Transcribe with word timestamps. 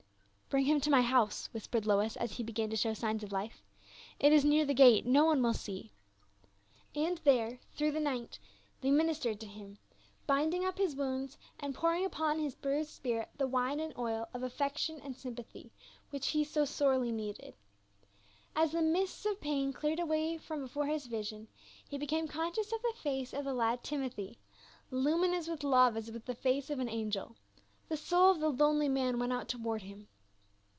"Bring 0.51 0.65
him 0.65 0.81
to 0.81 0.89
my 0.89 1.01
house," 1.01 1.47
whispered 1.53 1.85
Lois, 1.85 2.17
as 2.17 2.33
he 2.33 2.43
began 2.43 2.69
to 2.71 2.75
show 2.75 2.93
signs 2.93 3.23
of 3.23 3.31
life." 3.31 3.63
It 4.19 4.33
is 4.33 4.43
near 4.43 4.65
the 4.65 4.73
gate; 4.73 5.05
no 5.05 5.23
one 5.23 5.41
will 5.41 5.53
see." 5.53 5.93
And 6.93 7.19
there 7.19 7.59
through 7.73 7.93
the 7.93 8.01
night 8.01 8.37
they 8.81 8.91
ministered 8.91 9.39
to 9.39 9.45
him, 9.47 9.77
binding 10.27 10.65
up 10.65 10.77
his 10.77 10.93
wounds, 10.93 11.37
and 11.57 11.73
pouring 11.73 12.03
upon 12.03 12.37
his 12.37 12.53
bruised 12.55 12.89
spirit 12.89 13.29
the 13.37 13.47
wine 13.47 13.79
and 13.79 13.97
oil 13.97 14.27
of 14.33 14.43
affection 14.43 14.99
and 14.99 15.15
sympathy, 15.15 15.71
which 16.09 16.27
he 16.27 16.43
so 16.43 16.65
sorely 16.65 17.13
needed. 17.13 17.53
As 18.53 18.73
the 18.73 18.81
mists 18.81 19.25
of 19.25 19.39
pain 19.39 19.71
cleared 19.71 20.01
away 20.01 20.37
from 20.37 20.63
before 20.63 20.87
his 20.87 21.05
vision, 21.07 21.47
he 21.87 21.97
became 21.97 22.27
conscious 22.27 22.73
of 22.73 22.81
the 22.81 22.95
face 23.01 23.31
of 23.31 23.45
the 23.45 23.53
lad 23.53 23.85
Timothy, 23.85 24.37
luminous 24.89 25.47
with 25.47 25.63
love 25.63 25.95
as 25.95 26.07
the 26.07 26.35
face 26.35 26.69
of 26.69 26.79
an 26.79 26.89
angel; 26.89 27.37
the 27.87 27.95
soul 27.95 28.31
of 28.31 28.41
the 28.41 28.49
lonely 28.49 28.89
man 28.89 29.17
went 29.17 29.31
out 29.31 29.47
toward 29.47 29.83
him. 29.83 30.09